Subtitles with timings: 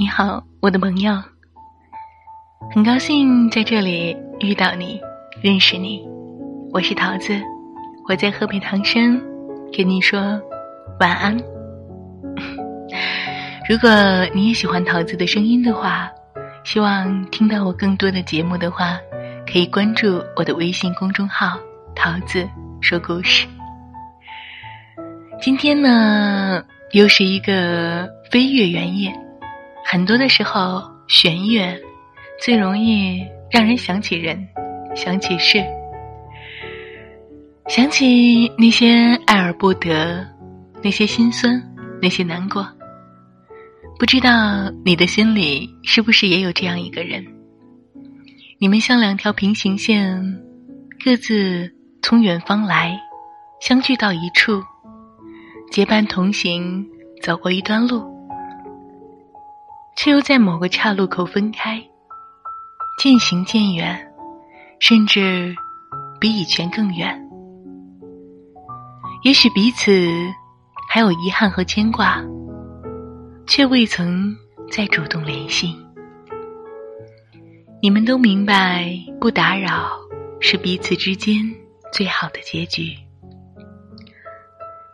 [0.00, 1.12] 你好，我的朋友。
[2.72, 5.00] 很高兴在这里遇到你，
[5.42, 6.06] 认识你。
[6.72, 7.36] 我是桃子，
[8.08, 9.20] 我在河北唐山，
[9.76, 10.40] 跟你说
[11.00, 11.36] 晚安。
[13.68, 13.90] 如果
[14.32, 16.08] 你也喜欢桃子的声音的话，
[16.62, 19.00] 希望听到我更多的节目的话，
[19.52, 21.58] 可以关注我的微信公众号
[21.96, 22.48] “桃子
[22.80, 23.48] 说故事”。
[25.42, 26.62] 今天呢，
[26.92, 29.12] 又是一个飞月圆夜。
[29.90, 31.74] 很多的时候，弦乐
[32.44, 34.46] 最容易让人想起人，
[34.94, 35.64] 想起事，
[37.68, 40.28] 想起那些爱而不得，
[40.82, 41.58] 那些心酸，
[42.02, 42.68] 那些难过。
[43.98, 47.26] 不知道你的心里是不是也有这样一个人？
[48.58, 50.22] 你们像两条平行线，
[51.02, 52.94] 各自从远方来，
[53.62, 54.62] 相聚到一处，
[55.70, 56.86] 结伴同行，
[57.22, 58.17] 走过一段路。
[59.98, 61.82] 却又在某个岔路口分开，
[63.00, 64.00] 渐行渐远，
[64.78, 65.52] 甚至
[66.20, 67.20] 比以前更远。
[69.24, 69.90] 也许彼此
[70.88, 72.24] 还有遗憾和牵挂，
[73.44, 74.32] 却未曾
[74.70, 75.76] 再主动联系。
[77.82, 78.88] 你们都明白，
[79.20, 79.90] 不打扰
[80.38, 81.42] 是彼此之间
[81.92, 82.94] 最好的结局。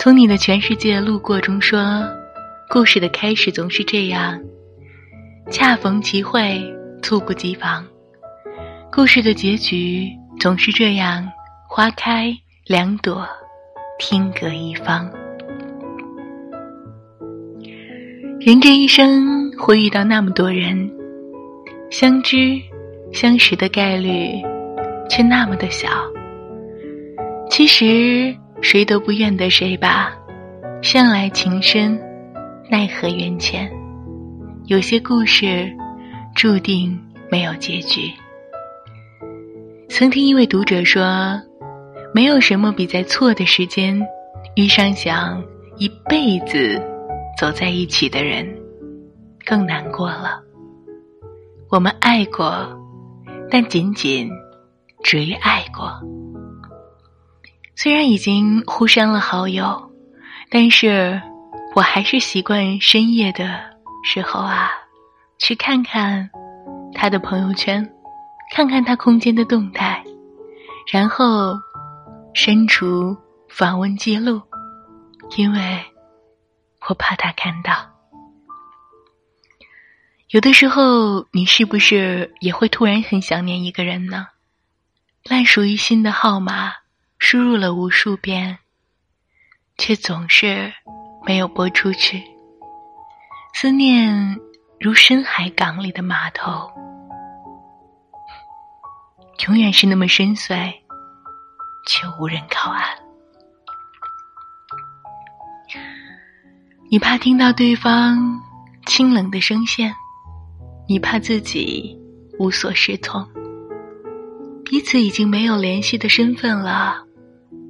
[0.00, 2.02] 从你的全世界路过中说，
[2.70, 4.40] 故事的开始总是这样。
[5.48, 6.60] 恰逢其会，
[7.00, 7.86] 猝不及防。
[8.90, 11.24] 故事的结局总是这样：
[11.68, 13.24] 花开两朵，
[13.96, 15.08] 天各一方。
[18.40, 20.90] 人这一生会遇到那么多人，
[21.90, 22.60] 相知
[23.12, 24.42] 相识的概率
[25.08, 25.88] 却那么的小。
[27.48, 30.12] 其实谁都不怨得谁吧，
[30.82, 31.96] 向来情深，
[32.68, 33.70] 奈何缘浅。
[34.66, 35.72] 有些故事
[36.34, 36.98] 注定
[37.30, 38.12] 没有结局。
[39.88, 41.40] 曾听一位读者说
[42.12, 43.96] ：“没有什么比在错的时间
[44.56, 45.40] 遇上想
[45.76, 46.82] 一辈子
[47.38, 48.44] 走在一起的人
[49.44, 50.40] 更难过了。”
[51.70, 52.68] 我们爱过，
[53.48, 54.28] 但仅仅
[55.04, 55.96] 止于爱过。
[57.76, 59.80] 虽然已经互删了好友，
[60.50, 61.22] 但是
[61.76, 63.75] 我还是习惯深夜的。
[64.08, 64.70] 时候啊，
[65.36, 66.30] 去看看
[66.94, 67.84] 他的朋友圈，
[68.54, 70.00] 看看他空间的动态，
[70.92, 71.58] 然后
[72.32, 73.16] 删除
[73.48, 74.40] 访问记录，
[75.36, 75.84] 因为
[76.88, 77.74] 我怕他看到。
[80.28, 84.28] 有的时候，你是不是也会突然很想念一个人呢？
[85.24, 86.72] 烂熟于心的号码
[87.18, 88.58] 输入了无数遍，
[89.76, 90.72] 却总是
[91.26, 92.22] 没有拨出去。
[93.58, 94.38] 思念
[94.78, 96.70] 如深海港里的码头，
[99.46, 100.74] 永远是那么深邃，
[101.86, 102.84] 却无人靠岸。
[106.90, 108.42] 你怕听到对方
[108.84, 109.90] 清冷的声线，
[110.86, 111.98] 你怕自己
[112.38, 113.26] 无所适从。
[114.66, 117.02] 彼此已经没有联系的身份了，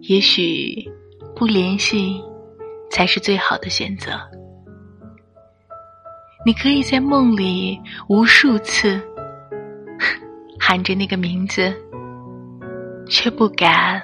[0.00, 0.91] 也许
[1.36, 2.20] 不联系
[2.91, 4.19] 才是最好的选择。
[6.46, 7.76] 你可以在梦里
[8.06, 9.00] 无数次
[10.60, 11.74] 喊着那个名字，
[13.08, 14.00] 却不敢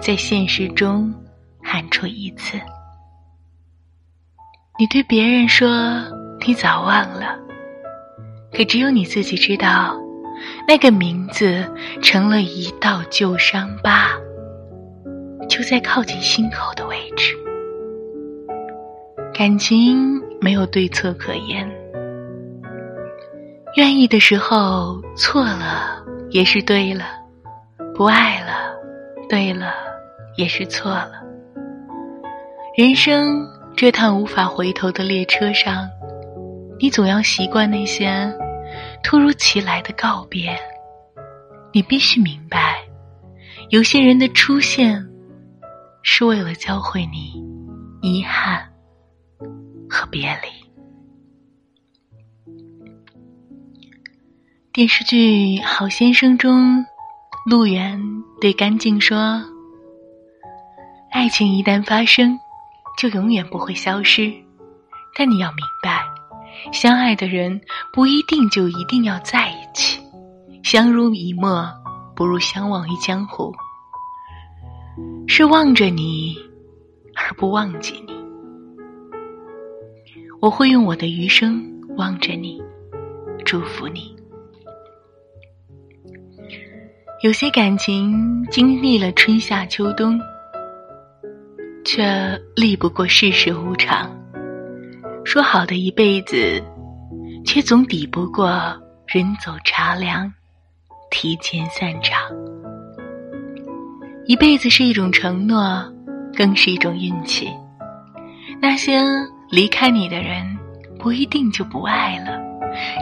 [0.00, 1.12] 在现实中
[1.60, 2.56] 喊出一次。
[4.78, 5.68] 你对别人说
[6.46, 7.36] 你早忘了，
[8.52, 9.98] 可只有你自己知道，
[10.68, 11.68] 那个名字
[12.00, 14.10] 成了一道旧伤疤，
[15.48, 17.34] 就在靠近心口的位置。
[19.34, 20.22] 感情。
[20.40, 21.68] 没有对错可言，
[23.76, 27.04] 愿意的时候错了也是对了，
[27.94, 28.74] 不爱了，
[29.28, 29.72] 对了
[30.36, 31.22] 也是错了。
[32.76, 33.46] 人生
[33.76, 35.88] 这趟无法回头的列车上，
[36.78, 38.32] 你总要习惯那些
[39.02, 40.56] 突如其来的告别。
[41.72, 42.76] 你必须明白，
[43.70, 45.06] 有些人的出现
[46.02, 47.42] 是为了教会你
[48.00, 48.62] 遗憾。
[49.88, 50.48] 和别离。
[54.72, 56.84] 电视剧《好先生》中，
[57.46, 57.98] 陆远
[58.40, 59.42] 对干净说
[61.10, 62.38] ：“爱情一旦发生，
[62.98, 64.30] 就永远不会消失。
[65.16, 66.04] 但你要明白，
[66.72, 67.58] 相爱的人
[67.90, 69.98] 不一定就一定要在一起。
[70.62, 71.66] 相濡以沫，
[72.14, 73.50] 不如相忘于江湖。
[75.26, 76.36] 是望着你，
[77.14, 78.14] 而不忘记你。”
[80.46, 81.60] 我会用我的余生
[81.96, 82.62] 望着你，
[83.44, 84.14] 祝福你。
[87.24, 90.16] 有些感情经历了春夏秋冬，
[91.84, 94.08] 却历不过世事无常。
[95.24, 96.62] 说好的一辈子，
[97.44, 98.48] 却总抵不过
[99.08, 100.32] 人走茶凉，
[101.10, 102.20] 提前散场。
[104.26, 105.92] 一辈子是一种承诺，
[106.36, 107.48] 更是一种运气。
[108.62, 109.00] 那些
[109.50, 110.44] 离开你的人，
[110.98, 112.40] 不一定就不爱了，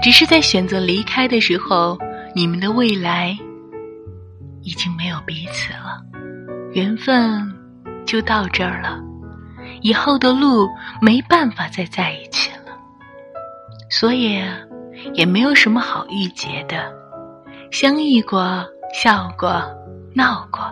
[0.03, 1.99] 只是在选择离开的时候，
[2.35, 3.37] 你们的未来。
[4.67, 6.01] 已经没有彼此了，
[6.73, 7.55] 缘分
[8.07, 8.99] 就到这儿了，
[9.83, 10.67] 以后的路
[11.03, 12.73] 没办法再在一起了，
[13.91, 14.43] 所以
[15.13, 16.91] 也没有什么好郁结的，
[17.71, 18.65] 相遇过、
[18.95, 19.63] 笑过、
[20.15, 20.63] 闹过，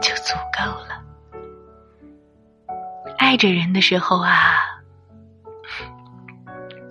[0.00, 1.02] 就足够了。
[3.18, 4.60] 爱着人的时候啊，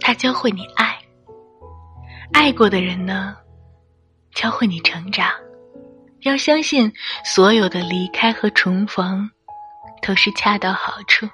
[0.02, 0.88] 他教会你爱；
[2.34, 3.38] 爱过的人呢，
[4.34, 5.30] 教会你成长。
[6.22, 6.92] 要相信，
[7.24, 9.30] 所有的离开和重逢，
[10.02, 11.28] 都是恰到好处，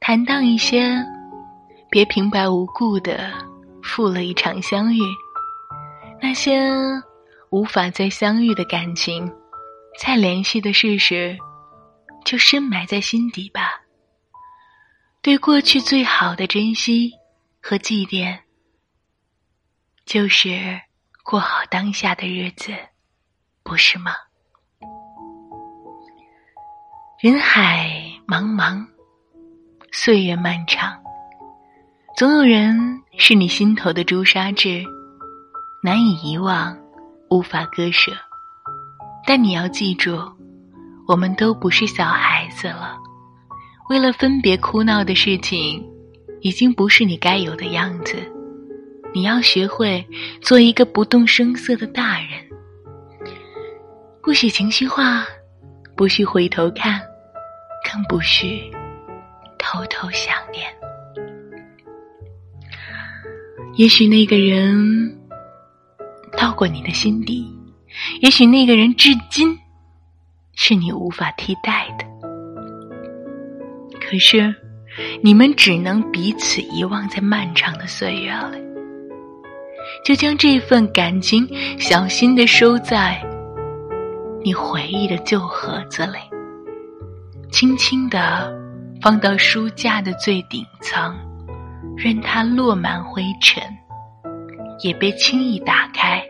[0.00, 0.94] 坦荡一些，
[1.90, 3.30] 别平白无故的
[3.82, 5.00] 负了一场相遇。
[6.20, 6.68] 那些
[7.50, 9.30] 无法再相遇的感情，
[9.98, 11.38] 再联系的事实，
[12.24, 13.82] 就深埋在心底吧。
[15.22, 17.12] 对过去最好的珍惜
[17.68, 18.34] 和祭奠，
[20.06, 20.80] 就是
[21.22, 22.72] 过好当下的日子。
[23.62, 24.12] 不是吗？
[27.20, 27.90] 人海
[28.26, 28.82] 茫茫，
[29.92, 30.98] 岁月漫长，
[32.16, 34.82] 总有人是你心头的朱砂痣，
[35.82, 36.74] 难以遗忘，
[37.28, 38.12] 无法割舍。
[39.26, 40.18] 但你要记住，
[41.06, 42.96] 我们都不是小孩子了，
[43.90, 45.86] 为了分别哭闹的事情，
[46.40, 48.16] 已经不是你该有的样子。
[49.14, 50.06] 你要学会
[50.40, 52.28] 做一个不动声色的大人。
[54.22, 55.26] 不许情绪化，
[55.96, 57.00] 不许回头看，
[57.90, 58.70] 更不许
[59.58, 60.66] 偷偷想念。
[63.74, 65.18] 也许那个人
[66.36, 67.50] 到过你的心底，
[68.20, 69.58] 也许那个人至今
[70.54, 72.04] 是你无法替代的。
[73.98, 74.54] 可是，
[75.22, 78.58] 你们只能彼此遗忘在漫长的岁月里。
[80.04, 81.48] 就将这份感情
[81.78, 83.20] 小心的收在。
[84.44, 86.18] 你回忆的旧盒子里，
[87.50, 88.52] 轻轻的
[89.02, 91.14] 放到书架的最顶层，
[91.96, 93.62] 任它落满灰尘，
[94.80, 96.22] 也别轻易打开。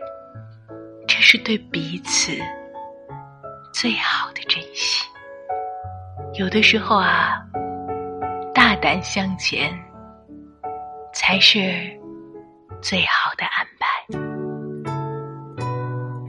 [1.07, 2.31] 这是对彼此
[3.73, 5.05] 最好的珍惜。
[6.39, 7.41] 有的时候啊，
[8.69, 9.73] 大胆向前
[11.11, 11.73] 才是
[12.83, 13.87] 最好的安排。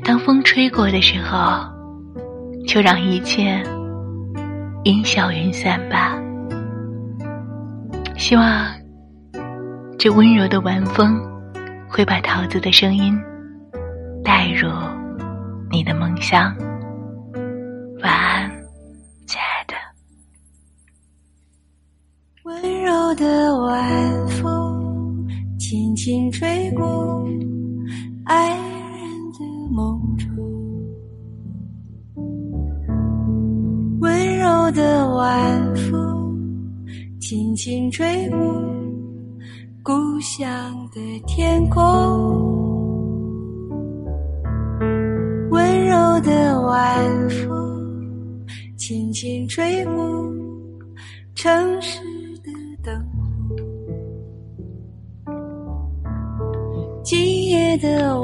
[0.02, 1.80] 当风吹过的时候。
[2.66, 3.60] 就让一切
[4.84, 6.16] 烟消云散吧。
[8.16, 8.72] 希望
[9.98, 11.20] 这温柔的晚风
[11.88, 13.18] 会把桃子的声音
[14.22, 14.70] 带入
[15.70, 16.54] 你的梦乡。
[18.02, 18.49] 晚安，
[23.14, 25.26] 的晚风
[25.58, 27.26] 轻轻吹过
[28.24, 30.28] 爱人的梦中。
[34.00, 36.38] 温柔的晚风
[37.20, 38.38] 轻轻吹过
[39.82, 40.48] 故乡
[40.92, 41.80] 的天空，
[45.50, 49.92] 温柔的晚风轻轻吹过
[51.34, 51.99] 城市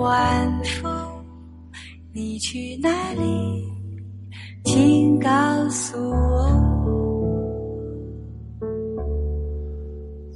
[0.07, 0.93] 晚风，
[2.13, 3.65] 你去哪里？
[4.65, 5.29] 请告
[5.69, 6.47] 诉我，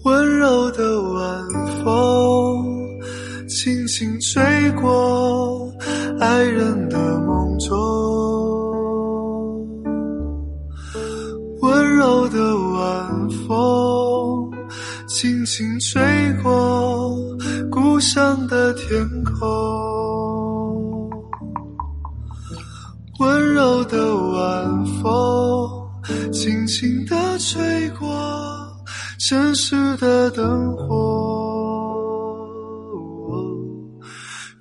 [0.04, 1.48] 温柔的晚
[1.84, 2.66] 风
[3.48, 5.72] 轻轻吹过
[6.18, 7.78] 爱人的梦中，
[11.62, 14.50] 温柔的晚风
[15.06, 16.02] 轻轻吹
[16.42, 17.29] 过
[18.00, 19.36] 故乡的天空。
[23.18, 28.08] 温柔的晚风，轻轻地吹过
[29.18, 30.88] 城市的灯火。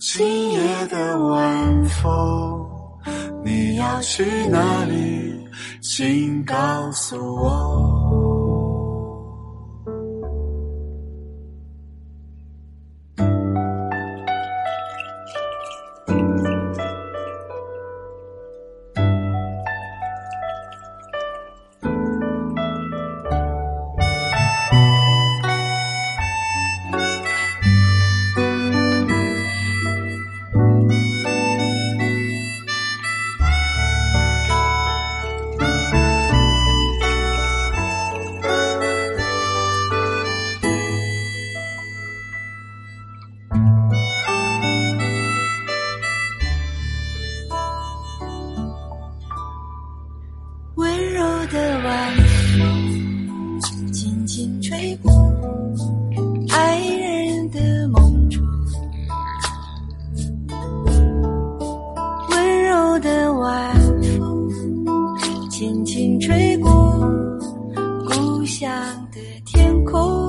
[0.01, 2.69] 今夜的晚风，
[3.45, 5.47] 你要去哪里？
[5.81, 7.98] 请告诉我。
[68.69, 70.28] 上的天空。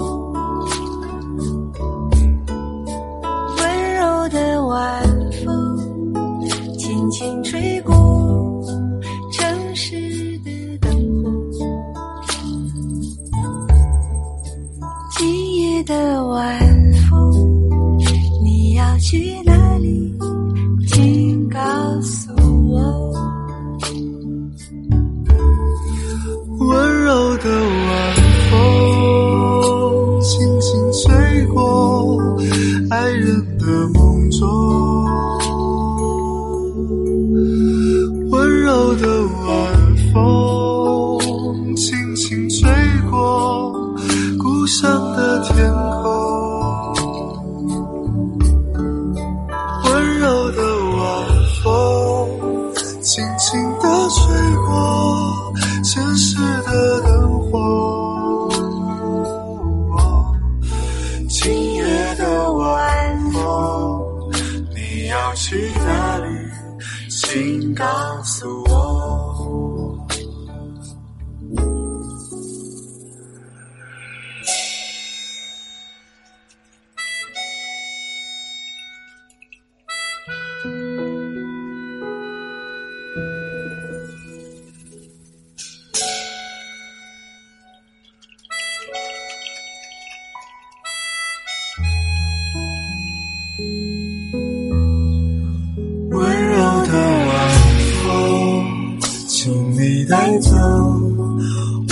[100.20, 100.50] 带走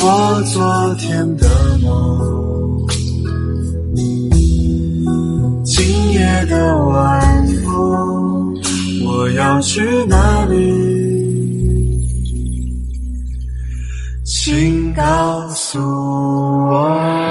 [0.03, 2.87] 我昨天的梦
[5.65, 8.55] 今夜的晚风
[9.07, 10.55] 我要去哪里
[14.27, 17.28] 请告诉我